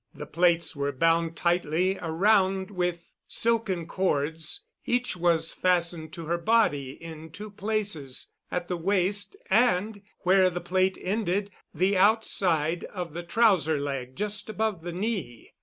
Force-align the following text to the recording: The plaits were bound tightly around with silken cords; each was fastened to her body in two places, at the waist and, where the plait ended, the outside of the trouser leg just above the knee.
The 0.15 0.25
plaits 0.25 0.75
were 0.75 0.91
bound 0.91 1.35
tightly 1.35 1.99
around 2.01 2.71
with 2.71 3.13
silken 3.27 3.85
cords; 3.85 4.63
each 4.83 5.15
was 5.15 5.53
fastened 5.53 6.11
to 6.13 6.25
her 6.25 6.39
body 6.39 6.93
in 6.93 7.29
two 7.29 7.51
places, 7.51 8.25
at 8.49 8.67
the 8.67 8.77
waist 8.77 9.35
and, 9.51 10.01
where 10.21 10.49
the 10.49 10.59
plait 10.59 10.97
ended, 10.99 11.51
the 11.71 11.97
outside 11.99 12.83
of 12.85 13.13
the 13.13 13.21
trouser 13.21 13.79
leg 13.79 14.15
just 14.15 14.49
above 14.49 14.81
the 14.81 14.91
knee. 14.91 15.53